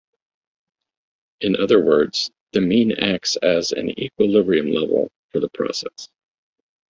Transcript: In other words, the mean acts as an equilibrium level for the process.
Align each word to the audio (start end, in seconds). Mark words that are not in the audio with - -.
In 1.41 1.55
other 1.57 1.79
words, 1.85 2.31
the 2.53 2.61
mean 2.61 2.91
acts 2.93 3.35
as 3.35 3.71
an 3.71 3.89
equilibrium 3.99 4.71
level 4.73 5.11
for 5.31 5.39
the 5.39 5.49
process. 5.49 6.09